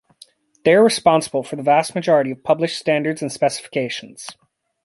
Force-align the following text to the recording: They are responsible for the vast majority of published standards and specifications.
They 0.65 0.73
are 0.73 0.83
responsible 0.83 1.43
for 1.43 1.57
the 1.57 1.61
vast 1.61 1.93
majority 1.93 2.31
of 2.31 2.43
published 2.43 2.79
standards 2.79 3.21
and 3.21 3.31
specifications. 3.31 4.25